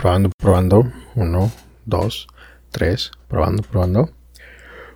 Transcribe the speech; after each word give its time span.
Probando, 0.00 0.30
probando. 0.38 0.90
Uno, 1.14 1.52
dos, 1.84 2.26
tres. 2.70 3.10
Probando, 3.28 3.62
probando. 3.62 4.08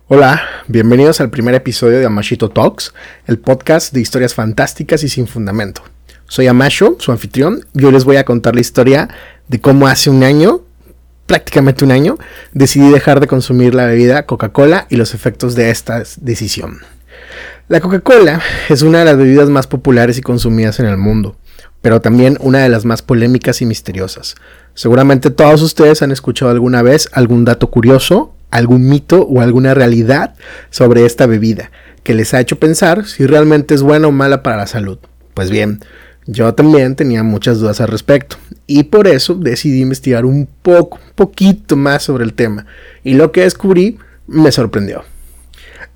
Hola, 0.07 0.41
bienvenidos 0.67 1.21
al 1.21 1.29
primer 1.29 1.53
episodio 1.53 1.99
de 1.99 2.07
Amashito 2.07 2.49
Talks, 2.49 2.91
el 3.27 3.37
podcast 3.37 3.93
de 3.93 4.01
historias 4.01 4.33
fantásticas 4.33 5.03
y 5.03 5.09
sin 5.09 5.27
fundamento. 5.27 5.83
Soy 6.27 6.47
Amasho, 6.47 6.95
su 6.97 7.11
anfitrión, 7.11 7.67
y 7.75 7.85
hoy 7.85 7.91
les 7.91 8.03
voy 8.03 8.15
a 8.15 8.25
contar 8.25 8.55
la 8.55 8.61
historia 8.61 9.07
de 9.47 9.61
cómo 9.61 9.85
hace 9.85 10.09
un 10.09 10.23
año, 10.23 10.61
prácticamente 11.27 11.85
un 11.85 11.91
año, 11.91 12.17
decidí 12.53 12.89
dejar 12.89 13.19
de 13.19 13.27
consumir 13.27 13.75
la 13.75 13.85
bebida 13.85 14.25
Coca-Cola 14.25 14.87
y 14.89 14.95
los 14.95 15.13
efectos 15.13 15.53
de 15.53 15.69
esta 15.69 16.01
decisión. 16.17 16.79
La 17.67 17.79
Coca-Cola 17.79 18.41
es 18.69 18.81
una 18.81 18.99
de 18.99 19.05
las 19.05 19.17
bebidas 19.17 19.49
más 19.49 19.67
populares 19.67 20.17
y 20.17 20.23
consumidas 20.23 20.79
en 20.79 20.87
el 20.87 20.97
mundo, 20.97 21.37
pero 21.85 22.01
también 22.01 22.39
una 22.39 22.63
de 22.63 22.69
las 22.69 22.83
más 22.83 23.03
polémicas 23.03 23.61
y 23.61 23.67
misteriosas. 23.67 24.33
Seguramente 24.73 25.29
todos 25.29 25.61
ustedes 25.61 26.01
han 26.01 26.11
escuchado 26.11 26.49
alguna 26.49 26.81
vez 26.81 27.09
algún 27.11 27.45
dato 27.45 27.69
curioso, 27.69 28.33
algún 28.49 28.89
mito 28.89 29.21
o 29.21 29.39
alguna 29.39 29.75
realidad 29.75 30.33
sobre 30.71 31.05
esta 31.05 31.27
bebida 31.27 31.69
que 32.01 32.15
les 32.15 32.33
ha 32.33 32.39
hecho 32.39 32.57
pensar 32.57 33.05
si 33.05 33.27
realmente 33.27 33.75
es 33.75 33.83
buena 33.83 34.07
o 34.07 34.11
mala 34.11 34.41
para 34.41 34.57
la 34.57 34.65
salud. 34.65 34.97
Pues 35.35 35.51
bien, 35.51 35.79
yo 36.25 36.55
también 36.55 36.95
tenía 36.95 37.21
muchas 37.21 37.59
dudas 37.59 37.79
al 37.79 37.89
respecto 37.89 38.37
y 38.65 38.85
por 38.85 39.07
eso 39.07 39.35
decidí 39.35 39.81
investigar 39.81 40.25
un 40.25 40.49
poco, 40.63 40.97
un 41.05 41.13
poquito 41.13 41.75
más 41.75 42.01
sobre 42.01 42.23
el 42.23 42.33
tema 42.33 42.65
y 43.03 43.13
lo 43.13 43.31
que 43.31 43.41
descubrí 43.41 43.99
me 44.25 44.51
sorprendió. 44.51 45.03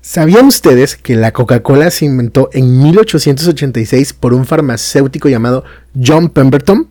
¿Sabían 0.02 0.46
ustedes 0.46 0.96
que 0.96 1.14
la 1.14 1.32
Coca-Cola 1.32 1.90
se 1.90 2.06
inventó 2.06 2.48
en 2.52 2.82
1886 2.82 4.14
por 4.14 4.32
un 4.32 4.46
farmacéutico 4.46 5.28
llamado 5.28 5.64
John 5.94 6.30
Pemberton? 6.30 6.88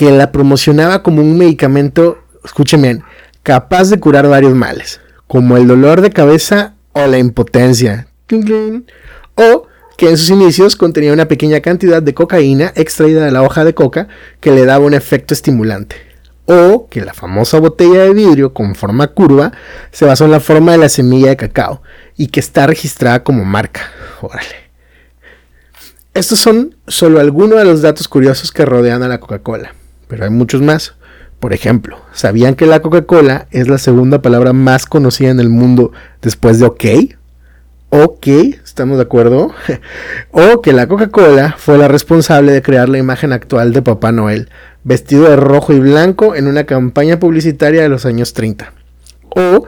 que 0.00 0.10
la 0.10 0.32
promocionaba 0.32 1.02
como 1.02 1.20
un 1.20 1.36
medicamento, 1.36 2.24
escuchen 2.42 2.80
bien, 2.80 3.02
capaz 3.42 3.90
de 3.90 4.00
curar 4.00 4.26
varios 4.28 4.54
males, 4.54 4.98
como 5.26 5.58
el 5.58 5.66
dolor 5.66 6.00
de 6.00 6.08
cabeza 6.08 6.74
o 6.92 7.06
la 7.06 7.18
impotencia. 7.18 8.08
O 9.34 9.66
que 9.98 10.08
en 10.08 10.16
sus 10.16 10.30
inicios 10.30 10.74
contenía 10.74 11.12
una 11.12 11.28
pequeña 11.28 11.60
cantidad 11.60 12.00
de 12.00 12.14
cocaína 12.14 12.72
extraída 12.76 13.26
de 13.26 13.30
la 13.30 13.42
hoja 13.42 13.62
de 13.62 13.74
coca 13.74 14.08
que 14.40 14.52
le 14.52 14.64
daba 14.64 14.86
un 14.86 14.94
efecto 14.94 15.34
estimulante. 15.34 15.96
O 16.50 16.88
que 16.88 17.00
la 17.00 17.14
famosa 17.14 17.60
botella 17.60 18.04
de 18.04 18.12
vidrio 18.12 18.52
con 18.52 18.74
forma 18.74 19.08
curva 19.08 19.52
se 19.92 20.04
basó 20.04 20.24
en 20.24 20.32
la 20.32 20.40
forma 20.40 20.72
de 20.72 20.78
la 20.78 20.88
semilla 20.88 21.28
de 21.28 21.36
cacao 21.36 21.82
y 22.16 22.26
que 22.26 22.40
está 22.40 22.66
registrada 22.66 23.22
como 23.22 23.44
marca. 23.44 23.82
Órale. 24.20 24.70
Estos 26.12 26.40
son 26.40 26.74
solo 26.88 27.20
algunos 27.20 27.58
de 27.58 27.64
los 27.64 27.82
datos 27.82 28.08
curiosos 28.08 28.50
que 28.50 28.64
rodean 28.64 29.02
a 29.02 29.08
la 29.08 29.20
Coca-Cola 29.20 29.74
pero 30.10 30.24
hay 30.24 30.30
muchos 30.30 30.60
más. 30.60 30.94
Por 31.38 31.54
ejemplo, 31.54 31.98
¿sabían 32.12 32.54
que 32.54 32.66
la 32.66 32.82
Coca-Cola 32.82 33.46
es 33.50 33.68
la 33.68 33.78
segunda 33.78 34.20
palabra 34.20 34.52
más 34.52 34.84
conocida 34.84 35.30
en 35.30 35.40
el 35.40 35.48
mundo 35.48 35.92
después 36.20 36.58
de 36.58 36.66
OK? 36.66 36.84
OK, 37.88 38.26
¿estamos 38.70 38.98
de 38.98 39.02
acuerdo? 39.02 39.52
o 40.30 40.62
que 40.62 40.72
la 40.72 40.86
Coca-Cola 40.86 41.56
fue 41.58 41.76
la 41.76 41.88
responsable 41.88 42.52
de 42.52 42.62
crear 42.62 42.88
la 42.88 42.98
imagen 42.98 43.32
actual 43.32 43.72
de 43.72 43.82
Papá 43.82 44.12
Noel, 44.12 44.48
vestido 44.84 45.28
de 45.28 45.34
rojo 45.34 45.72
y 45.72 45.80
blanco 45.80 46.36
en 46.36 46.46
una 46.46 46.64
campaña 46.64 47.18
publicitaria 47.18 47.82
de 47.82 47.88
los 47.88 48.06
años 48.06 48.32
30. 48.32 48.72
O 49.30 49.66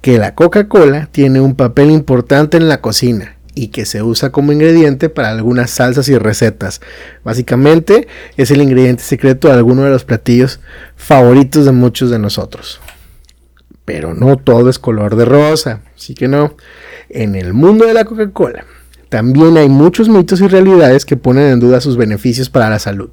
que 0.00 0.18
la 0.18 0.34
Coca-Cola 0.34 1.10
tiene 1.12 1.40
un 1.40 1.56
papel 1.56 1.90
importante 1.90 2.56
en 2.56 2.68
la 2.68 2.80
cocina 2.80 3.36
y 3.54 3.68
que 3.68 3.84
se 3.84 4.02
usa 4.02 4.32
como 4.32 4.52
ingrediente 4.52 5.10
para 5.10 5.30
algunas 5.30 5.70
salsas 5.70 6.08
y 6.08 6.16
recetas. 6.16 6.80
Básicamente 7.24 8.08
es 8.38 8.50
el 8.50 8.62
ingrediente 8.62 9.02
secreto 9.02 9.48
de 9.48 9.54
alguno 9.54 9.82
de 9.82 9.90
los 9.90 10.04
platillos 10.04 10.58
favoritos 10.96 11.66
de 11.66 11.72
muchos 11.72 12.10
de 12.10 12.18
nosotros. 12.18 12.80
Pero 13.88 14.12
no 14.12 14.36
todo 14.36 14.68
es 14.68 14.78
color 14.78 15.16
de 15.16 15.24
rosa, 15.24 15.80
así 15.96 16.14
que 16.14 16.28
no. 16.28 16.54
En 17.08 17.34
el 17.34 17.54
mundo 17.54 17.86
de 17.86 17.94
la 17.94 18.04
Coca-Cola 18.04 18.66
también 19.08 19.56
hay 19.56 19.70
muchos 19.70 20.10
mitos 20.10 20.42
y 20.42 20.46
realidades 20.46 21.06
que 21.06 21.16
ponen 21.16 21.50
en 21.50 21.58
duda 21.58 21.80
sus 21.80 21.96
beneficios 21.96 22.50
para 22.50 22.68
la 22.68 22.80
salud 22.80 23.08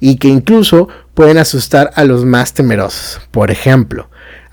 y 0.00 0.16
que 0.16 0.28
incluso 0.28 0.88
pueden 1.12 1.36
asustar 1.36 1.90
a 1.96 2.04
los 2.04 2.24
más 2.24 2.54
temerosos. 2.54 3.20
Por 3.30 3.50
ejemplo, 3.50 4.08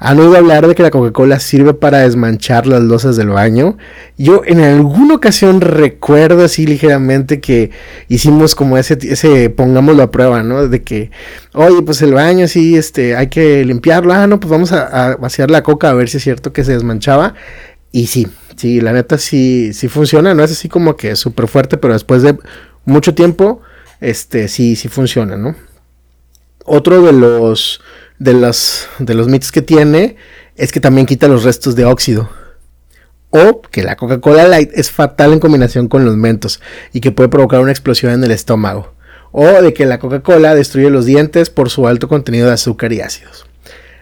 ¿Han 0.05 0.19
oído 0.19 0.35
hablar 0.35 0.67
de 0.67 0.75
que 0.75 0.83
la 0.83 0.91
Coca-Cola 0.91 1.39
sirve 1.39 1.73
para 1.73 1.99
desmanchar 1.99 2.67
las 2.67 2.81
losas 2.81 3.15
del 3.15 3.29
baño? 3.29 3.77
Yo 4.17 4.41
en 4.45 4.59
alguna 4.59 5.15
ocasión 5.15 5.61
recuerdo 5.61 6.43
así 6.43 6.67
ligeramente 6.67 7.39
que 7.39 7.71
hicimos 8.09 8.53
como 8.53 8.77
ese, 8.77 8.97
ese 9.01 9.49
pongámoslo 9.49 10.03
a 10.03 10.11
prueba, 10.11 10.43
¿no? 10.43 10.67
De 10.67 10.83
que, 10.83 11.09
oye, 11.53 11.81
pues 11.83 12.01
el 12.01 12.13
baño 12.13 12.49
sí, 12.49 12.75
este, 12.75 13.15
hay 13.15 13.27
que 13.27 13.63
limpiarlo. 13.63 14.11
Ah, 14.11 14.27
no, 14.27 14.41
pues 14.41 14.51
vamos 14.51 14.73
a, 14.73 15.15
vaciar 15.15 15.49
la 15.49 15.63
coca 15.63 15.89
a 15.89 15.93
ver 15.93 16.09
si 16.09 16.17
es 16.17 16.23
cierto 16.23 16.51
que 16.51 16.65
se 16.65 16.73
desmanchaba. 16.73 17.35
Y 17.93 18.07
sí, 18.07 18.27
sí, 18.57 18.81
la 18.81 18.91
neta 18.91 19.17
sí, 19.17 19.71
sí 19.71 19.87
funciona, 19.87 20.33
no 20.33 20.43
es 20.43 20.51
así 20.51 20.67
como 20.67 20.97
que 20.97 21.15
súper 21.15 21.47
fuerte, 21.47 21.77
pero 21.77 21.93
después 21.93 22.23
de 22.23 22.37
mucho 22.83 23.15
tiempo, 23.15 23.61
este, 24.01 24.49
sí, 24.49 24.75
sí 24.75 24.89
funciona, 24.89 25.37
¿no? 25.37 25.55
Otro 26.65 27.01
de 27.01 27.13
los 27.13 27.81
de 28.19 28.33
de 28.99 29.13
los 29.13 29.27
mitos 29.27 29.51
que 29.51 29.61
tiene 29.61 30.15
es 30.55 30.71
que 30.71 30.79
también 30.79 31.05
quita 31.05 31.27
los 31.27 31.43
restos 31.43 31.75
de 31.75 31.85
óxido. 31.85 32.29
O 33.29 33.61
que 33.61 33.83
la 33.83 33.95
Coca-Cola 33.95 34.47
Light 34.47 34.71
es 34.73 34.91
fatal 34.91 35.33
en 35.33 35.39
combinación 35.39 35.87
con 35.87 36.05
los 36.05 36.15
mentos 36.15 36.61
y 36.91 37.01
que 37.01 37.11
puede 37.11 37.29
provocar 37.29 37.59
una 37.61 37.71
explosión 37.71 38.13
en 38.13 38.23
el 38.23 38.31
estómago. 38.31 38.93
O 39.31 39.47
de 39.47 39.73
que 39.73 39.87
la 39.87 39.97
Coca-Cola 39.97 40.53
destruye 40.53 40.91
los 40.91 41.05
dientes 41.05 41.49
por 41.49 41.71
su 41.71 41.87
alto 41.87 42.07
contenido 42.07 42.47
de 42.47 42.53
azúcar 42.53 42.93
y 42.93 43.01
ácidos. 43.01 43.47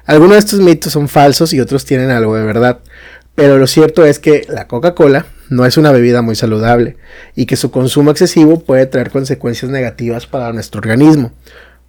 Algunos 0.05 0.33
de 0.33 0.39
estos 0.39 0.59
mitos 0.59 0.91
son 0.91 1.07
falsos 1.07 1.53
y 1.53 1.61
otros 1.61 1.85
tienen 1.85 2.11
algo 2.11 2.35
de 2.35 2.43
verdad. 2.43 2.79
Pero 3.33 3.57
lo 3.57 3.67
cierto 3.67 4.05
es 4.05 4.19
que 4.19 4.45
la 4.49 4.67
Coca-Cola 4.67 5.25
no 5.49 5.65
es 5.65 5.77
una 5.77 5.91
bebida 5.91 6.21
muy 6.21 6.35
saludable 6.35 6.97
y 7.33 7.45
que 7.45 7.55
su 7.55 7.71
consumo 7.71 8.11
excesivo 8.11 8.59
puede 8.59 8.85
traer 8.87 9.09
consecuencias 9.09 9.71
negativas 9.71 10.27
para 10.27 10.51
nuestro 10.51 10.79
organismo. 10.79 11.31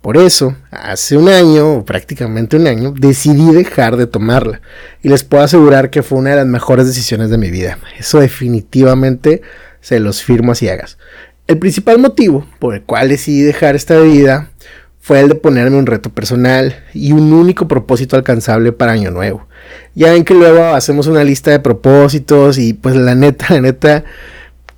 Por 0.02 0.16
eso, 0.16 0.56
hace 0.72 1.16
un 1.16 1.28
año, 1.28 1.74
o 1.74 1.84
prácticamente 1.84 2.56
un 2.56 2.66
año, 2.66 2.92
decidí 2.98 3.54
dejar 3.54 3.96
de 3.96 4.08
tomarla. 4.08 4.60
Y 5.00 5.08
les 5.08 5.22
puedo 5.22 5.44
asegurar 5.44 5.90
que 5.90 6.02
fue 6.02 6.18
una 6.18 6.30
de 6.30 6.36
las 6.36 6.46
mejores 6.46 6.88
decisiones 6.88 7.30
de 7.30 7.38
mi 7.38 7.52
vida. 7.52 7.78
Eso 7.96 8.18
definitivamente 8.18 9.42
se 9.80 10.00
los 10.00 10.20
firmo 10.24 10.52
a 10.52 10.54
ciegas. 10.56 10.98
El 11.46 11.58
principal 11.58 12.00
motivo 12.00 12.44
por 12.58 12.74
el 12.74 12.82
cual 12.82 13.10
decidí 13.10 13.42
dejar 13.42 13.76
esta 13.76 13.96
bebida 13.96 14.50
fue 14.98 15.20
el 15.20 15.28
de 15.28 15.34
ponerme 15.36 15.76
un 15.76 15.86
reto 15.86 16.10
personal 16.10 16.82
y 16.92 17.12
un 17.12 17.32
único 17.32 17.68
propósito 17.68 18.16
alcanzable 18.16 18.72
para 18.72 18.92
Año 18.92 19.12
Nuevo. 19.12 19.46
Ya 19.94 20.10
ven 20.10 20.24
que 20.24 20.34
luego 20.34 20.64
hacemos 20.64 21.06
una 21.06 21.22
lista 21.22 21.52
de 21.52 21.60
propósitos 21.60 22.58
y 22.58 22.72
pues 22.72 22.96
la 22.96 23.14
neta, 23.14 23.46
la 23.50 23.60
neta, 23.60 24.04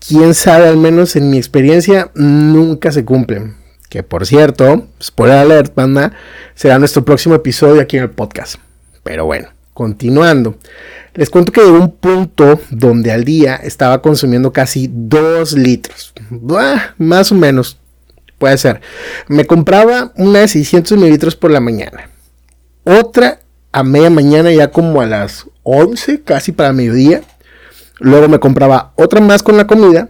quién 0.07 0.35
sabe, 0.35 0.69
al 0.69 0.77
menos 0.77 1.17
en 1.17 1.31
mi 1.31 1.39
experiencia, 1.39 2.11
nunca 2.15 2.93
se 2.93 3.07
cumplen 3.07 3.64
que 3.95 4.03
por 4.03 4.27
cierto, 4.27 4.89
spoiler 5.01 5.37
alert, 5.37 5.73
banda, 5.73 6.13
será 6.57 6.81
nuestro 6.81 7.05
próximo 7.05 7.37
episodio 7.37 7.81
aquí 7.81 7.97
en 7.97 8.03
el 8.03 8.11
podcast. 8.11 8.57
Pero 9.05 9.25
bueno, 9.25 9.51
continuando. 9.73 10.59
Les 11.15 11.31
cuento 11.31 11.53
que 11.53 11.61
llegó 11.61 11.79
un 11.79 11.93
punto 11.93 12.59
donde 12.71 13.13
al 13.13 13.23
día 13.23 13.55
estaba 13.55 14.03
consumiendo 14.03 14.53
casi 14.53 14.91
2 14.93 15.53
litros. 15.53 16.13
más 16.99 17.31
o 17.31 17.37
menos, 17.37 17.79
puede 18.37 18.59
ser. 18.59 18.81
Me 19.29 19.45
compraba 19.45 20.13
una 20.17 20.41
de 20.41 20.49
600 20.49 20.99
mililitros 20.99 21.37
por 21.37 21.53
la 21.53 21.61
mañana. 21.61 22.11
Otra 22.83 23.39
a 23.71 23.85
media 23.85 24.11
mañana 24.11 24.51
ya 24.51 24.73
como 24.73 25.03
a 25.03 25.07
las 25.07 25.47
11, 25.63 26.23
casi 26.23 26.51
para 26.51 26.73
mediodía. 26.73 27.23
Luego 28.01 28.29
me 28.29 28.41
compraba 28.41 28.93
otra 28.97 29.21
más 29.21 29.45
con 29.45 29.57
la 29.57 29.69
comida. 29.69 30.09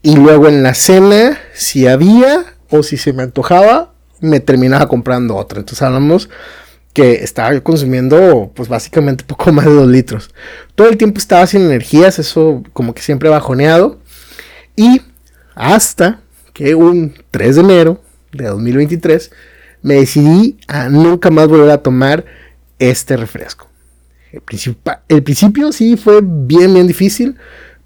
Y 0.00 0.14
luego 0.14 0.46
en 0.46 0.62
la 0.62 0.74
cena, 0.74 1.36
si 1.54 1.88
había, 1.88 2.55
o 2.70 2.82
si 2.82 2.96
se 2.96 3.12
me 3.12 3.22
antojaba, 3.22 3.92
me 4.20 4.40
terminaba 4.40 4.88
comprando 4.88 5.36
otra. 5.36 5.60
Entonces 5.60 5.82
hablamos 5.82 6.28
que 6.92 7.22
estaba 7.22 7.60
consumiendo 7.60 8.50
pues 8.54 8.68
básicamente 8.68 9.24
poco 9.26 9.52
más 9.52 9.66
de 9.66 9.72
2 9.72 9.88
litros. 9.88 10.30
Todo 10.74 10.88
el 10.88 10.96
tiempo 10.96 11.18
estaba 11.18 11.46
sin 11.46 11.62
energías, 11.62 12.18
eso 12.18 12.62
como 12.72 12.94
que 12.94 13.02
siempre 13.02 13.28
bajoneado. 13.28 13.98
Y 14.76 15.02
hasta 15.54 16.20
que 16.52 16.74
un 16.74 17.14
3 17.30 17.56
de 17.56 17.60
enero 17.62 18.00
de 18.32 18.46
2023 18.46 19.30
me 19.82 19.94
decidí 19.94 20.58
a 20.68 20.88
nunca 20.88 21.30
más 21.30 21.48
volver 21.48 21.70
a 21.70 21.82
tomar 21.82 22.24
este 22.78 23.16
refresco. 23.16 23.68
El, 24.32 24.42
el 25.08 25.22
principio 25.22 25.72
sí 25.72 25.96
fue 25.96 26.20
bien, 26.22 26.74
bien 26.74 26.86
difícil 26.86 27.36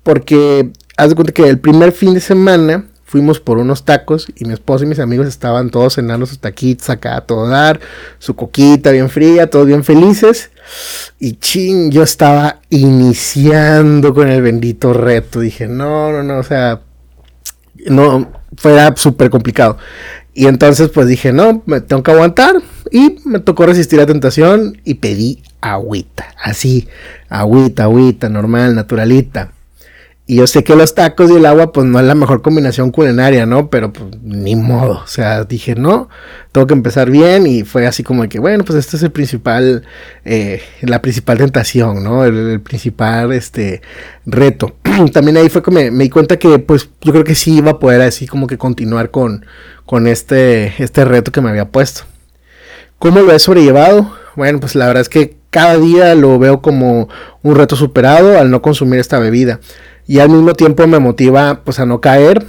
porque 0.03 0.71
haz 0.97 1.11
de 1.11 1.15
cuenta 1.15 1.32
que 1.32 1.49
el 1.49 1.59
primer 1.59 1.93
fin 1.93 2.15
de 2.15 2.21
semana 2.21 2.87
fuimos 3.11 3.41
por 3.41 3.59
unos 3.59 3.85
tacos 3.85 4.29
y 4.37 4.45
mi 4.45 4.53
esposo 4.53 4.85
y 4.85 4.87
mis 4.87 5.01
amigos 5.01 5.27
estaban 5.27 5.71
todos 5.71 5.97
cenando 5.97 6.27
sus 6.27 6.39
taquitos 6.39 6.91
acá 6.91 7.17
a 7.17 7.21
todo 7.23 7.49
dar, 7.49 7.81
su 8.21 8.37
coquita 8.37 8.93
bien 8.93 9.11
fría, 9.11 9.51
todos 9.51 9.67
bien 9.67 9.83
felices. 9.83 10.53
Y 11.19 11.33
ching, 11.33 11.91
yo 11.91 12.05
estaba 12.05 12.61
iniciando 12.71 14.15
con 14.15 14.29
el 14.29 14.41
bendito 14.43 14.93
reto. 14.93 15.41
Dije, 15.41 15.67
no, 15.67 16.12
no, 16.12 16.23
no, 16.23 16.39
o 16.39 16.45
sea, 16.45 16.83
no, 17.87 18.31
fuera 18.57 18.95
súper 18.95 19.29
complicado. 19.29 19.77
Y 20.33 20.47
entonces 20.47 20.89
pues 20.91 21.09
dije, 21.09 21.33
no, 21.33 21.65
me 21.67 21.81
tengo 21.81 22.05
que 22.05 22.13
aguantar. 22.13 22.63
Y 22.93 23.17
me 23.25 23.41
tocó 23.41 23.67
resistir 23.67 23.99
la 23.99 24.06
tentación 24.06 24.81
y 24.85 24.95
pedí 24.95 25.43
agüita. 25.61 26.29
Así, 26.41 26.87
agüita, 27.29 27.83
agüita, 27.83 28.29
normal, 28.29 28.77
naturalita. 28.77 29.51
Y 30.31 30.37
yo 30.37 30.47
sé 30.47 30.62
que 30.62 30.77
los 30.77 30.94
tacos 30.94 31.29
y 31.29 31.35
el 31.35 31.44
agua, 31.44 31.73
pues 31.73 31.88
no 31.88 31.99
es 31.99 32.06
la 32.06 32.15
mejor 32.15 32.41
combinación 32.41 32.93
culinaria, 32.93 33.47
¿no? 33.47 33.69
Pero 33.69 33.93
pues 33.93 34.05
ni 34.23 34.55
modo. 34.55 35.00
O 35.03 35.06
sea, 35.09 35.43
dije, 35.43 35.75
no, 35.75 36.09
tengo 36.53 36.69
que 36.69 36.75
empezar 36.75 37.11
bien. 37.11 37.49
Y 37.49 37.65
fue 37.65 37.85
así 37.85 38.05
como 38.05 38.29
que, 38.29 38.38
bueno, 38.38 38.62
pues 38.62 38.79
este 38.79 38.97
es 38.97 39.03
el 39.03 39.11
principal, 39.11 39.82
eh, 40.25 40.62
la 40.82 41.03
principal 41.03 41.38
tentación, 41.38 42.05
¿no? 42.05 42.25
El, 42.25 42.61
principal, 42.61 43.32
este, 43.32 43.82
reto. 44.25 44.77
También 45.12 45.37
ahí 45.37 45.49
fue 45.49 45.65
que 45.65 45.73
me, 45.73 45.91
di 45.91 46.11
cuenta 46.11 46.38
que, 46.38 46.61
pues, 46.61 46.88
yo 47.00 47.11
creo 47.11 47.25
que 47.25 47.35
sí 47.35 47.56
iba 47.56 47.73
a 47.73 47.79
poder 47.81 48.00
así 48.00 48.29
como 48.29 48.47
que 48.47 48.56
continuar 48.56 49.11
con, 49.11 49.44
con 49.85 50.06
este, 50.06 50.81
este 50.81 51.05
reto 51.05 51.32
que 51.32 51.41
me 51.41 51.50
había 51.50 51.73
puesto. 51.73 52.03
¿Cómo 53.00 53.19
lo 53.19 53.32
he 53.32 53.38
sobrellevado? 53.41 54.15
Bueno, 54.37 54.61
pues 54.61 54.77
la 54.77 54.87
verdad 54.87 55.00
es 55.00 55.09
que 55.09 55.38
cada 55.50 55.77
día 55.77 56.15
lo 56.15 56.38
veo 56.38 56.62
como 56.62 57.09
un 57.43 57.56
reto 57.56 57.75
superado 57.75 58.38
al 58.38 58.53
no 58.53 58.62
consumir 58.62 59.00
esta 59.00 59.19
bebida 59.19 59.59
y 60.06 60.19
al 60.19 60.29
mismo 60.29 60.55
tiempo 60.55 60.87
me 60.87 60.99
motiva 60.99 61.61
pues 61.64 61.79
a 61.81 61.87
no 61.87 62.00
caer. 62.00 62.47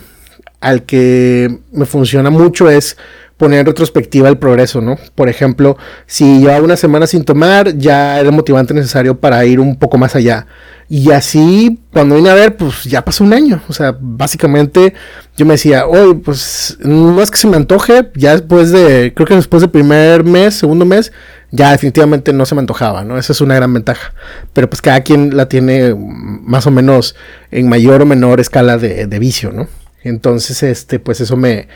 Al 0.60 0.84
que 0.84 1.60
me 1.72 1.86
funciona 1.86 2.30
mucho 2.30 2.70
es 2.70 2.98
poner 3.42 3.62
en 3.62 3.66
retrospectiva 3.66 4.30
el 4.30 4.38
progreso, 4.38 4.82
¿no? 4.82 5.00
Por 5.16 5.28
ejemplo, 5.28 5.76
si 6.06 6.42
llevaba 6.42 6.62
una 6.62 6.78
semana 6.78 7.08
sin 7.08 7.26
tomar, 7.26 7.76
ya 7.76 8.20
era 8.20 8.30
motivante 8.30 8.72
necesario 8.72 9.20
para 9.20 9.44
ir 9.46 9.60
un 9.60 9.78
poco 9.78 9.98
más 9.98 10.16
allá. 10.16 10.46
Y 10.88 11.10
así, 11.10 11.80
cuando 11.92 12.18
vine 12.18 12.30
a 12.30 12.36
ver, 12.36 12.56
pues 12.56 12.84
ya 12.84 13.04
pasó 13.04 13.24
un 13.24 13.34
año. 13.34 13.60
O 13.68 13.74
sea, 13.74 13.98
básicamente 14.00 14.94
yo 15.36 15.48
me 15.48 15.56
decía, 15.56 15.88
oye, 15.88 16.14
pues 16.24 16.78
no 16.82 17.20
es 17.20 17.32
que 17.32 17.40
se 17.40 17.48
me 17.48 17.58
antoje, 17.58 18.12
ya 18.14 18.34
después 18.34 18.72
de, 18.72 19.12
creo 19.16 19.26
que 19.26 19.34
después 19.34 19.62
del 19.62 19.72
primer 19.72 20.24
mes, 20.24 20.54
segundo 20.54 20.86
mes, 20.86 21.12
ya 21.50 21.72
definitivamente 21.72 22.34
no 22.34 22.46
se 22.46 22.54
me 22.54 22.62
antojaba, 22.62 23.04
¿no? 23.04 23.18
Esa 23.18 23.34
es 23.34 23.42
una 23.42 23.56
gran 23.56 23.74
ventaja. 23.74 24.14
Pero 24.54 24.70
pues 24.70 24.84
cada 24.84 25.02
quien 25.02 25.36
la 25.36 25.50
tiene 25.50 25.96
más 25.98 26.68
o 26.68 26.72
menos 26.72 27.16
en 27.50 27.68
mayor 27.68 28.04
o 28.04 28.06
menor 28.06 28.40
escala 28.40 28.78
de, 28.78 29.18
vicio, 29.18 29.52
¿no? 29.52 29.68
Entonces, 30.04 30.62
este, 30.62 31.00
pues 31.00 31.22
eso 31.22 31.38
me, 31.38 31.68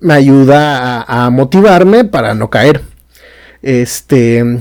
me 0.00 0.14
ayuda 0.14 1.02
a, 1.02 1.30
motivarme 1.30 2.04
para 2.04 2.34
no 2.34 2.50
caer. 2.50 2.82
Este, 3.62 4.58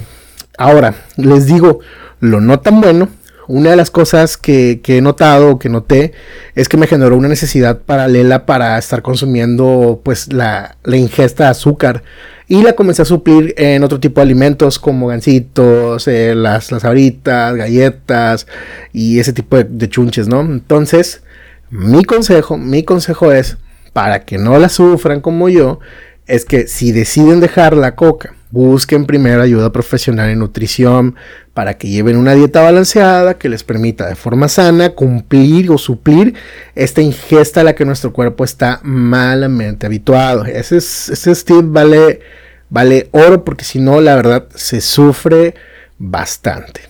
ahora, 0.58 0.96
les 1.18 1.46
digo, 1.46 1.80
lo 2.20 2.42
no 2.42 2.60
tan 2.60 2.82
bueno. 2.82 3.10
Una 3.48 3.72
de 3.72 3.76
las 3.76 3.92
cosas 3.92 4.38
que, 4.38 4.80
que 4.82 4.98
he 4.98 5.02
notado, 5.02 5.60
que 5.60 5.68
noté, 5.68 6.14
es 6.56 6.70
que 6.70 6.78
me 6.78 6.88
generó 6.88 7.18
una 7.18 7.28
necesidad 7.28 7.80
paralela 7.80 8.46
para 8.46 8.78
estar 8.78 9.02
consumiendo, 9.02 10.00
pues, 10.04 10.32
la, 10.32 10.78
la 10.84 10.96
ingesta 10.96 11.44
de 11.44 11.50
azúcar 11.50 12.04
y 12.48 12.62
la 12.62 12.74
comencé 12.74 13.02
a 13.02 13.06
suplir 13.06 13.54
en 13.58 13.84
otro 13.84 14.00
tipo 14.00 14.20
de 14.20 14.24
alimentos 14.24 14.80
como 14.80 15.08
gancitos, 15.08 16.08
eh, 16.08 16.36
las, 16.36 16.72
las 16.72 16.84
abritas, 16.86 17.56
galletas 17.56 18.48
y 18.92 19.20
ese 19.20 19.34
tipo 19.34 19.58
de, 19.58 19.90
chunches, 19.90 20.28
¿no? 20.28 20.42
Entonces, 20.42 21.24
mi 21.70 22.04
consejo, 22.04 22.58
mi 22.58 22.84
consejo 22.84 23.32
es, 23.32 23.58
para 23.94 24.26
que 24.26 24.38
no 24.38 24.58
la 24.60 24.70
sufran 24.70 25.22
como 25.22 25.50
yo, 25.50 25.80
es 26.26 26.46
que 26.46 26.68
si 26.68 26.92
deciden 26.92 27.40
dejar 27.40 27.76
la 27.76 27.96
coca, 27.96 28.34
busquen 28.50 29.06
primero 29.06 29.42
ayuda 29.42 29.72
profesional 29.72 30.30
en 30.30 30.40
nutrición 30.40 31.16
para 31.54 31.76
que 31.76 31.90
lleven 31.90 32.18
una 32.18 32.34
dieta 32.34 32.62
balanceada 32.62 33.34
que 33.36 33.50
les 33.50 33.64
permita 33.64 34.08
de 34.08 34.16
forma 34.16 34.48
sana 34.48 34.92
cumplir 34.92 35.72
o 35.72 35.78
suplir 35.78 36.36
esta 36.76 37.02
ingesta 37.02 37.62
a 37.62 37.64
la 37.64 37.76
que 37.76 37.86
nuestro 37.86 38.14
cuerpo 38.14 38.44
está 38.44 38.80
malamente 38.84 39.86
habituado. 39.86 40.46
Ese, 40.46 40.78
es, 40.78 41.10
ese 41.10 41.36
tip 41.44 41.66
vale, 41.66 42.22
vale 42.70 43.10
oro 43.12 43.44
porque 43.44 43.66
si 43.66 43.80
no, 43.80 44.02
la 44.02 44.16
verdad, 44.16 44.48
se 44.56 44.82
sufre 44.82 45.56
bastante. 45.98 46.82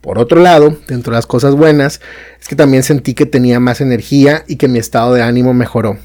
Por 0.00 0.18
otro 0.18 0.40
lado, 0.40 0.76
dentro 0.86 1.12
de 1.12 1.18
las 1.18 1.26
cosas 1.26 1.54
buenas, 1.54 2.00
es 2.40 2.48
que 2.48 2.56
también 2.56 2.82
sentí 2.82 3.14
que 3.14 3.26
tenía 3.26 3.60
más 3.60 3.80
energía 3.80 4.44
y 4.46 4.56
que 4.56 4.68
mi 4.68 4.78
estado 4.78 5.12
de 5.14 5.22
ánimo 5.22 5.54
mejoró. 5.54 5.98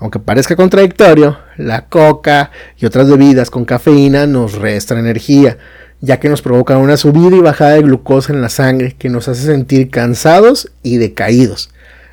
Aunque 0.00 0.18
parezca 0.18 0.56
contradictorio, 0.56 1.38
la 1.58 1.86
coca 1.86 2.50
y 2.78 2.86
otras 2.86 3.08
bebidas 3.08 3.50
con 3.50 3.66
cafeína 3.66 4.26
nos 4.26 4.54
restan 4.54 4.96
energía, 4.96 5.58
ya 6.00 6.18
que 6.18 6.30
nos 6.30 6.40
provocan 6.40 6.78
una 6.78 6.96
subida 6.96 7.36
y 7.36 7.40
bajada 7.40 7.72
de 7.72 7.82
glucosa 7.82 8.32
en 8.32 8.40
la 8.40 8.48
sangre 8.48 8.96
que 8.98 9.10
nos 9.10 9.28
hace 9.28 9.42
sentir 9.42 9.90
cansados 9.90 10.72
y 10.82 10.96
decaídos. 10.96 11.68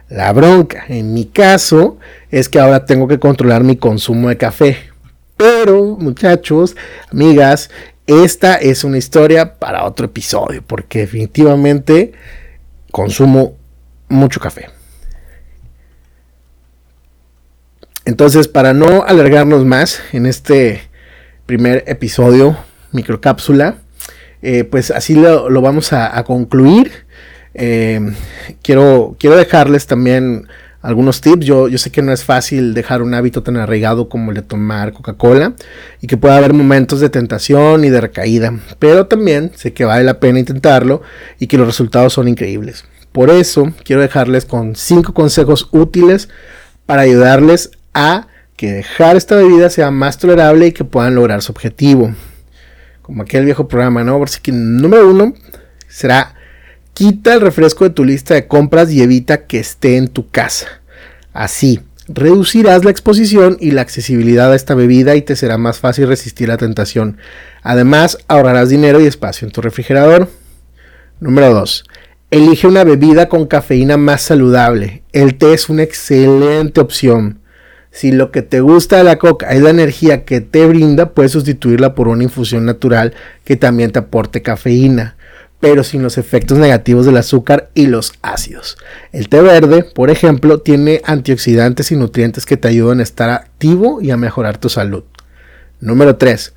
La 0.09 0.33
bronca, 0.33 0.83
en 0.89 1.13
mi 1.13 1.25
caso, 1.25 1.97
es 2.29 2.49
que 2.49 2.59
ahora 2.59 2.85
tengo 2.85 3.07
que 3.07 3.19
controlar 3.19 3.63
mi 3.63 3.77
consumo 3.77 4.27
de 4.27 4.37
café. 4.37 4.77
Pero, 5.37 5.95
muchachos, 5.97 6.75
amigas, 7.09 7.69
esta 8.05 8.55
es 8.55 8.83
una 8.83 8.97
historia 8.97 9.59
para 9.59 9.85
otro 9.85 10.07
episodio, 10.07 10.61
porque 10.65 10.99
definitivamente 10.99 12.11
consumo 12.91 13.55
mucho 14.09 14.41
café. 14.41 14.76
Entonces, 18.07 18.47
para 18.47 18.73
no 18.73 19.03
alargarnos 19.03 19.65
más 19.65 19.99
en 20.13 20.27
este 20.27 20.79
primer 21.45 21.83
episodio, 21.87 22.55
microcápsula, 22.93 23.79
eh, 24.41 24.63
pues 24.63 24.91
así 24.91 25.13
lo, 25.13 25.61
vamos 25.61 25.91
a, 25.91 26.23
concluir. 26.23 26.89
Eh, 27.53 27.99
quiero, 28.63 29.17
quiero 29.19 29.35
dejarles 29.35 29.87
también 29.87 30.47
algunos 30.81 31.19
tips. 31.19 31.45
Yo, 31.45 31.77
sé 31.77 31.91
que 31.91 32.01
no 32.01 32.13
es 32.13 32.23
fácil 32.23 32.73
dejar 32.73 33.01
un 33.01 33.13
hábito 33.13 33.43
tan 33.43 33.57
arraigado 33.57 34.07
como 34.07 34.31
el 34.31 34.37
de 34.37 34.41
tomar 34.41 34.93
Coca-Cola 34.93 35.53
y 35.99 36.07
que 36.07 36.15
puede 36.15 36.35
haber 36.35 36.53
momentos 36.53 37.01
de 37.01 37.09
tentación 37.09 37.83
y 37.83 37.89
de 37.89 37.99
recaída, 37.99 38.57
pero 38.79 39.07
también 39.07 39.51
sé 39.53 39.73
que 39.73 39.83
vale 39.83 40.05
la 40.05 40.21
pena 40.21 40.39
intentarlo 40.39 41.01
y 41.39 41.47
que 41.47 41.57
los 41.57 41.67
resultados 41.67 42.13
son 42.13 42.29
increíbles. 42.29 42.85
Por 43.11 43.29
eso 43.29 43.73
quiero 43.83 44.01
dejarles 44.01 44.45
con 44.45 44.77
cinco 44.77 45.13
consejos 45.13 45.67
útiles 45.73 46.29
para 46.85 47.01
ayudarles 47.01 47.71
a 47.97 48.27
que 48.55 48.71
dejar 48.71 49.15
esta 49.15 49.35
bebida 49.35 49.71
sea 49.71 49.89
más 49.89 50.19
tolerable 50.19 50.67
y 50.67 50.71
que 50.71 50.83
puedan 50.83 51.15
lograr 51.15 51.41
su 51.41 51.51
objetivo. 51.51 52.13
Como 53.01 53.23
aquel 53.23 53.45
viejo 53.45 53.67
programa, 53.67 54.03
¿no? 54.03 54.21
Así 54.23 54.39
que 54.39 54.51
número 54.51 55.09
uno 55.09 55.33
será 55.87 56.35
quita 56.93 57.33
el 57.33 57.41
refresco 57.41 57.85
de 57.85 57.89
tu 57.89 58.05
lista 58.05 58.35
de 58.35 58.47
compras 58.47 58.91
y 58.91 59.01
evita 59.01 59.47
que 59.47 59.59
esté 59.59 59.97
en 59.97 60.09
tu 60.09 60.29
casa. 60.29 60.67
Así, 61.33 61.79
reducirás 62.07 62.85
la 62.85 62.91
exposición 62.91 63.57
y 63.59 63.71
la 63.71 63.81
accesibilidad 63.81 64.51
a 64.51 64.55
esta 64.55 64.75
bebida 64.75 65.15
y 65.15 65.23
te 65.23 65.35
será 65.35 65.57
más 65.57 65.79
fácil 65.79 66.07
resistir 66.07 66.47
la 66.49 66.57
tentación. 66.57 67.17
Además, 67.63 68.19
ahorrarás 68.27 68.69
dinero 68.69 69.01
y 69.01 69.07
espacio 69.07 69.47
en 69.47 69.51
tu 69.51 69.61
refrigerador. 69.61 70.29
Número 71.19 71.51
2. 71.51 71.83
Elige 72.29 72.67
una 72.67 72.83
bebida 72.83 73.27
con 73.27 73.47
cafeína 73.47 73.97
más 73.97 74.21
saludable. 74.21 75.03
El 75.13 75.35
té 75.35 75.53
es 75.53 75.69
una 75.69 75.83
excelente 75.83 76.79
opción. 76.79 77.39
Si 77.91 78.11
lo 78.11 78.31
que 78.31 78.41
te 78.41 78.61
gusta 78.61 78.97
de 78.97 79.03
la 79.03 79.17
coca 79.17 79.49
es 79.49 79.61
la 79.61 79.71
energía 79.71 80.23
que 80.23 80.41
te 80.41 80.65
brinda, 80.67 81.11
puedes 81.11 81.31
sustituirla 81.31 81.95
por 81.95 82.07
una 82.07 82.23
infusión 82.23 82.65
natural 82.65 83.13
que 83.43 83.55
también 83.55 83.91
te 83.91 83.99
aporte 83.99 84.41
cafeína, 84.41 85.17
pero 85.59 85.83
sin 85.83 86.03
los 86.03 86.17
efectos 86.17 86.57
negativos 86.57 87.05
del 87.05 87.17
azúcar 87.17 87.69
y 87.73 87.87
los 87.87 88.13
ácidos. 88.21 88.77
El 89.11 89.29
té 89.29 89.41
verde, 89.41 89.83
por 89.83 90.09
ejemplo, 90.09 90.59
tiene 90.59 91.01
antioxidantes 91.05 91.91
y 91.91 91.95
nutrientes 91.95 92.45
que 92.45 92.57
te 92.57 92.67
ayudan 92.67 92.99
a 92.99 93.03
estar 93.03 93.29
activo 93.29 93.99
y 94.01 94.11
a 94.11 94.17
mejorar 94.17 94.57
tu 94.57 94.69
salud. 94.69 95.03
Número 95.79 96.15
3. 96.15 96.53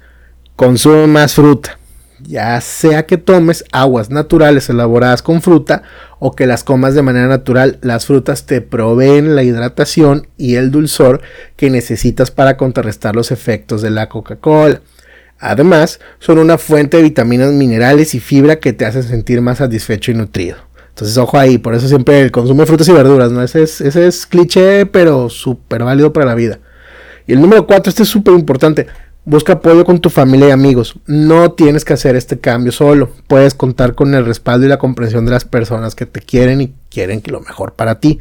Consume 0.56 1.06
más 1.06 1.34
fruta 1.34 1.79
ya 2.22 2.60
sea 2.60 3.06
que 3.06 3.16
tomes 3.16 3.64
aguas 3.72 4.10
naturales 4.10 4.68
elaboradas 4.68 5.22
con 5.22 5.42
fruta 5.42 5.82
o 6.18 6.32
que 6.32 6.46
las 6.46 6.64
comas 6.64 6.94
de 6.94 7.02
manera 7.02 7.26
natural, 7.26 7.78
las 7.82 8.06
frutas 8.06 8.46
te 8.46 8.60
proveen 8.60 9.34
la 9.34 9.42
hidratación 9.42 10.28
y 10.36 10.56
el 10.56 10.70
dulzor 10.70 11.22
que 11.56 11.70
necesitas 11.70 12.30
para 12.30 12.56
contrarrestar 12.56 13.16
los 13.16 13.30
efectos 13.30 13.82
de 13.82 13.90
la 13.90 14.08
Coca-Cola. 14.08 14.82
Además, 15.38 16.00
son 16.18 16.38
una 16.38 16.58
fuente 16.58 16.98
de 16.98 17.02
vitaminas, 17.02 17.52
minerales 17.52 18.14
y 18.14 18.20
fibra 18.20 18.56
que 18.56 18.74
te 18.74 18.84
hacen 18.84 19.02
sentir 19.02 19.40
más 19.40 19.58
satisfecho 19.58 20.10
y 20.10 20.14
nutrido. 20.14 20.56
Entonces, 20.90 21.16
ojo 21.16 21.38
ahí, 21.38 21.56
por 21.56 21.74
eso 21.74 21.88
siempre 21.88 22.20
el 22.20 22.30
consumo 22.30 22.60
de 22.60 22.66
frutas 22.66 22.88
y 22.88 22.92
verduras, 22.92 23.32
¿no? 23.32 23.42
Ese 23.42 23.62
es, 23.62 23.80
ese 23.80 24.06
es 24.06 24.26
cliché, 24.26 24.84
pero 24.84 25.30
súper 25.30 25.82
válido 25.82 26.12
para 26.12 26.26
la 26.26 26.34
vida. 26.34 26.58
Y 27.26 27.32
el 27.32 27.40
número 27.40 27.66
4, 27.66 27.88
este 27.88 28.02
es 28.02 28.08
súper 28.10 28.34
importante 28.34 28.86
Busca 29.30 29.52
apoyo 29.52 29.84
con 29.84 30.00
tu 30.00 30.10
familia 30.10 30.48
y 30.48 30.50
amigos. 30.50 30.96
No 31.06 31.52
tienes 31.52 31.84
que 31.84 31.92
hacer 31.92 32.16
este 32.16 32.40
cambio 32.40 32.72
solo. 32.72 33.10
Puedes 33.28 33.54
contar 33.54 33.94
con 33.94 34.12
el 34.16 34.26
respaldo 34.26 34.66
y 34.66 34.68
la 34.68 34.80
comprensión 34.80 35.24
de 35.24 35.30
las 35.30 35.44
personas 35.44 35.94
que 35.94 36.04
te 36.04 36.20
quieren 36.20 36.60
y 36.60 36.72
quieren 36.90 37.22
lo 37.26 37.38
mejor 37.38 37.74
para 37.74 38.00
ti. 38.00 38.18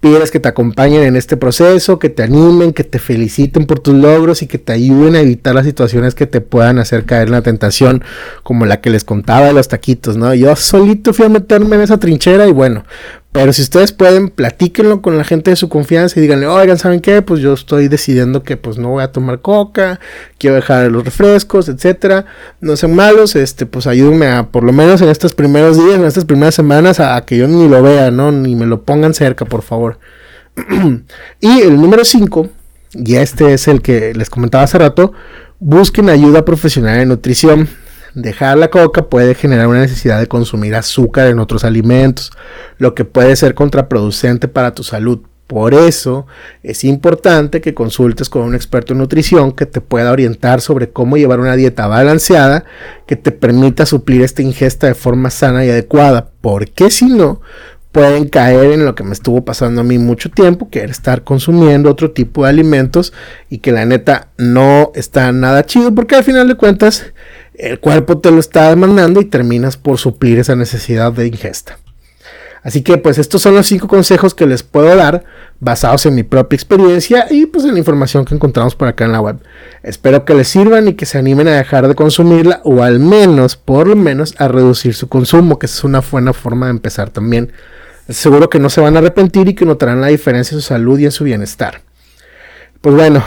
Pides 0.00 0.30
que 0.30 0.40
te 0.40 0.48
acompañen 0.48 1.02
en 1.02 1.16
este 1.16 1.36
proceso, 1.36 1.98
que 1.98 2.08
te 2.08 2.22
animen, 2.22 2.72
que 2.72 2.84
te 2.84 2.98
feliciten 2.98 3.66
por 3.66 3.80
tus 3.80 3.94
logros 3.94 4.42
y 4.42 4.46
que 4.46 4.58
te 4.58 4.72
ayuden 4.72 5.16
a 5.16 5.20
evitar 5.20 5.54
las 5.54 5.66
situaciones 5.66 6.14
que 6.14 6.26
te 6.26 6.40
puedan 6.40 6.78
hacer 6.78 7.04
caer 7.04 7.28
en 7.28 7.32
la 7.32 7.42
tentación, 7.42 8.04
como 8.42 8.66
la 8.66 8.80
que 8.80 8.90
les 8.90 9.04
contaba 9.04 9.46
de 9.46 9.52
los 9.52 9.68
taquitos, 9.68 10.16
¿no? 10.16 10.34
Yo 10.34 10.54
solito 10.56 11.12
fui 11.12 11.26
a 11.26 11.28
meterme 11.28 11.76
en 11.76 11.82
esa 11.82 11.98
trinchera 11.98 12.46
y 12.46 12.52
bueno, 12.52 12.84
pero 13.30 13.52
si 13.52 13.60
ustedes 13.60 13.92
pueden, 13.92 14.30
platíquenlo 14.30 15.02
con 15.02 15.18
la 15.18 15.22
gente 15.22 15.50
de 15.50 15.56
su 15.56 15.68
confianza 15.68 16.18
y 16.18 16.22
díganle, 16.22 16.46
oigan, 16.46 16.78
¿saben 16.78 17.00
qué? 17.00 17.20
Pues 17.22 17.40
yo 17.40 17.52
estoy 17.52 17.86
decidiendo 17.86 18.42
que 18.42 18.56
pues 18.56 18.78
no 18.78 18.88
voy 18.88 19.04
a 19.04 19.12
tomar 19.12 19.40
coca, 19.40 20.00
quiero 20.38 20.56
dejar 20.56 20.90
los 20.90 21.04
refrescos, 21.04 21.68
etcétera. 21.68 22.24
No 22.60 22.76
sean 22.76 22.94
malos, 22.94 23.36
este, 23.36 23.66
pues 23.66 23.86
ayúdenme 23.86 24.28
a, 24.28 24.44
por 24.44 24.64
lo 24.64 24.72
menos 24.72 25.02
en 25.02 25.08
estos 25.08 25.34
primeros 25.34 25.76
días, 25.76 25.96
en 25.96 26.04
estas 26.04 26.24
primeras 26.24 26.54
semanas, 26.54 27.00
a, 27.00 27.20
que 27.26 27.36
yo 27.36 27.46
ni 27.46 27.68
lo 27.68 27.82
vea, 27.82 28.10
¿no? 28.10 28.32
Ni 28.32 28.56
me 28.56 28.66
lo 28.66 28.82
pongan 28.82 29.12
cerca, 29.12 29.44
por 29.44 29.62
favor. 29.62 29.87
y 31.40 31.60
el 31.60 31.80
número 31.80 32.04
5, 32.04 32.48
y 32.92 33.16
este 33.16 33.52
es 33.52 33.68
el 33.68 33.82
que 33.82 34.12
les 34.14 34.30
comentaba 34.30 34.64
hace 34.64 34.78
rato, 34.78 35.12
busquen 35.58 36.10
ayuda 36.10 36.44
profesional 36.44 37.00
en 37.00 37.08
nutrición. 37.08 37.68
Dejar 38.14 38.56
la 38.58 38.68
coca 38.68 39.06
puede 39.06 39.34
generar 39.34 39.68
una 39.68 39.80
necesidad 39.80 40.18
de 40.18 40.26
consumir 40.26 40.74
azúcar 40.74 41.28
en 41.28 41.38
otros 41.38 41.64
alimentos, 41.64 42.32
lo 42.78 42.94
que 42.94 43.04
puede 43.04 43.36
ser 43.36 43.54
contraproducente 43.54 44.48
para 44.48 44.74
tu 44.74 44.82
salud. 44.82 45.20
Por 45.46 45.72
eso 45.72 46.26
es 46.62 46.84
importante 46.84 47.62
que 47.62 47.72
consultes 47.72 48.28
con 48.28 48.42
un 48.42 48.54
experto 48.54 48.92
en 48.92 48.98
nutrición 48.98 49.52
que 49.52 49.64
te 49.64 49.80
pueda 49.80 50.12
orientar 50.12 50.60
sobre 50.60 50.90
cómo 50.90 51.16
llevar 51.16 51.40
una 51.40 51.56
dieta 51.56 51.86
balanceada 51.86 52.64
que 53.06 53.16
te 53.16 53.30
permita 53.32 53.86
suplir 53.86 54.20
esta 54.20 54.42
ingesta 54.42 54.88
de 54.88 54.94
forma 54.94 55.30
sana 55.30 55.64
y 55.64 55.70
adecuada, 55.70 56.30
porque 56.42 56.90
si 56.90 57.06
no, 57.06 57.40
pueden 57.92 58.28
caer 58.28 58.72
en 58.72 58.84
lo 58.84 58.94
que 58.94 59.02
me 59.02 59.12
estuvo 59.12 59.44
pasando 59.44 59.80
a 59.80 59.84
mí 59.84 59.98
mucho 59.98 60.30
tiempo, 60.30 60.68
que 60.70 60.80
era 60.80 60.92
estar 60.92 61.24
consumiendo 61.24 61.90
otro 61.90 62.10
tipo 62.10 62.44
de 62.44 62.50
alimentos 62.50 63.12
y 63.48 63.58
que 63.58 63.72
la 63.72 63.84
neta 63.84 64.28
no 64.36 64.92
está 64.94 65.32
nada 65.32 65.64
chido, 65.64 65.94
porque 65.94 66.16
al 66.16 66.24
final 66.24 66.48
de 66.48 66.54
cuentas 66.54 67.06
el 67.54 67.80
cuerpo 67.80 68.18
te 68.18 68.30
lo 68.30 68.38
está 68.38 68.68
demandando 68.68 69.20
y 69.20 69.24
terminas 69.24 69.76
por 69.76 69.98
suplir 69.98 70.38
esa 70.38 70.54
necesidad 70.54 71.12
de 71.12 71.26
ingesta. 71.26 71.78
Así 72.62 72.82
que 72.82 72.98
pues 72.98 73.18
estos 73.18 73.40
son 73.40 73.54
los 73.54 73.66
cinco 73.66 73.88
consejos 73.88 74.34
que 74.34 74.46
les 74.46 74.62
puedo 74.62 74.94
dar 74.94 75.24
basados 75.60 76.06
en 76.06 76.14
mi 76.14 76.22
propia 76.22 76.56
experiencia 76.56 77.26
y 77.30 77.46
pues 77.46 77.64
en 77.64 77.72
la 77.72 77.78
información 77.78 78.24
que 78.24 78.34
encontramos 78.34 78.74
por 78.74 78.88
acá 78.88 79.04
en 79.04 79.12
la 79.12 79.20
web. 79.20 79.38
Espero 79.82 80.24
que 80.24 80.34
les 80.34 80.48
sirvan 80.48 80.88
y 80.88 80.94
que 80.94 81.06
se 81.06 81.18
animen 81.18 81.48
a 81.48 81.56
dejar 81.56 81.88
de 81.88 81.94
consumirla 81.94 82.60
o 82.64 82.82
al 82.82 82.98
menos, 82.98 83.56
por 83.56 83.88
lo 83.88 83.96
menos, 83.96 84.34
a 84.38 84.48
reducir 84.48 84.94
su 84.94 85.08
consumo, 85.08 85.58
que 85.58 85.66
es 85.66 85.84
una 85.84 86.00
buena 86.00 86.32
forma 86.32 86.66
de 86.66 86.72
empezar 86.72 87.10
también. 87.10 87.52
Seguro 88.08 88.48
que 88.48 88.58
no 88.58 88.70
se 88.70 88.80
van 88.80 88.96
a 88.96 89.00
arrepentir 89.00 89.48
y 89.48 89.54
que 89.54 89.66
notarán 89.66 90.00
la 90.00 90.06
diferencia 90.06 90.54
en 90.54 90.62
su 90.62 90.66
salud 90.66 90.98
y 90.98 91.04
en 91.04 91.12
su 91.12 91.24
bienestar. 91.24 91.82
Pues 92.80 92.94
bueno, 92.94 93.24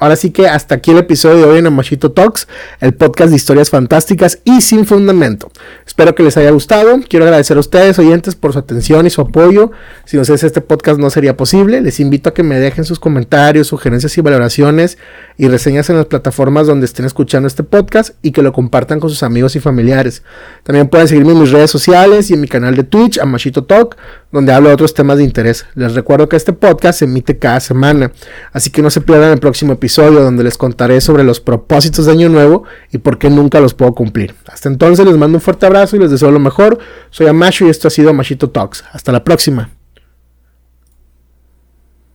ahora 0.00 0.16
sí 0.16 0.30
que 0.30 0.48
hasta 0.48 0.76
aquí 0.76 0.90
el 0.90 0.96
episodio 0.96 1.36
de 1.36 1.44
hoy 1.44 1.58
en 1.58 1.66
Amashito 1.66 2.12
Talks, 2.12 2.48
el 2.80 2.94
podcast 2.94 3.28
de 3.28 3.36
historias 3.36 3.68
fantásticas 3.68 4.38
y 4.44 4.62
sin 4.62 4.86
fundamento. 4.86 5.50
Espero 5.86 6.14
que 6.14 6.22
les 6.22 6.38
haya 6.38 6.50
gustado. 6.52 6.98
Quiero 7.06 7.26
agradecer 7.26 7.58
a 7.58 7.60
ustedes, 7.60 7.98
oyentes, 7.98 8.34
por 8.34 8.54
su 8.54 8.58
atención 8.58 9.04
y 9.04 9.10
su 9.10 9.20
apoyo. 9.20 9.72
Si 10.06 10.16
no 10.16 10.22
es 10.22 10.30
este 10.30 10.62
podcast 10.62 10.98
no 10.98 11.10
sería 11.10 11.36
posible. 11.36 11.82
Les 11.82 12.00
invito 12.00 12.30
a 12.30 12.34
que 12.34 12.42
me 12.42 12.58
dejen 12.58 12.86
sus 12.86 12.98
comentarios, 12.98 13.66
sugerencias 13.66 14.16
y 14.16 14.22
valoraciones 14.22 14.96
y 15.36 15.48
reseñas 15.48 15.90
en 15.90 15.96
las 15.96 16.06
plataformas 16.06 16.66
donde 16.66 16.86
estén 16.86 17.04
escuchando 17.04 17.46
este 17.46 17.62
podcast 17.62 18.14
y 18.22 18.32
que 18.32 18.40
lo 18.40 18.54
compartan 18.54 19.00
con 19.00 19.10
sus 19.10 19.22
amigos 19.22 19.54
y 19.54 19.60
familiares. 19.60 20.22
También 20.62 20.88
pueden 20.88 21.08
seguirme 21.08 21.32
en 21.32 21.40
mis 21.40 21.50
redes 21.50 21.70
sociales 21.70 22.30
y 22.30 22.34
en 22.34 22.40
mi 22.40 22.48
canal 22.48 22.74
de 22.74 22.84
Twitch, 22.84 23.18
Amashito 23.18 23.64
Talk, 23.64 23.98
donde 24.34 24.52
hablo 24.52 24.68
de 24.68 24.74
otros 24.74 24.94
temas 24.94 25.18
de 25.18 25.22
interés. 25.22 25.64
Les 25.76 25.94
recuerdo 25.94 26.28
que 26.28 26.34
este 26.34 26.52
podcast 26.52 26.98
se 26.98 27.04
emite 27.04 27.38
cada 27.38 27.60
semana, 27.60 28.10
así 28.52 28.68
que 28.68 28.82
no 28.82 28.90
se 28.90 29.00
pierdan 29.00 29.30
el 29.30 29.38
próximo 29.38 29.74
episodio 29.74 30.20
donde 30.24 30.42
les 30.42 30.58
contaré 30.58 31.00
sobre 31.00 31.22
los 31.22 31.38
propósitos 31.38 32.06
de 32.06 32.12
Año 32.12 32.28
Nuevo 32.28 32.64
y 32.90 32.98
por 32.98 33.18
qué 33.18 33.30
nunca 33.30 33.60
los 33.60 33.74
puedo 33.74 33.94
cumplir. 33.94 34.34
Hasta 34.48 34.68
entonces 34.68 35.06
les 35.06 35.16
mando 35.16 35.38
un 35.38 35.40
fuerte 35.40 35.66
abrazo 35.66 35.94
y 35.94 36.00
les 36.00 36.10
deseo 36.10 36.32
lo 36.32 36.40
mejor. 36.40 36.80
Soy 37.10 37.28
Amasho 37.28 37.64
y 37.66 37.70
esto 37.70 37.86
ha 37.86 37.92
sido 37.92 38.10
Amashito 38.10 38.50
Talks. 38.50 38.82
Hasta 38.92 39.12
la 39.12 39.22
próxima. 39.22 39.70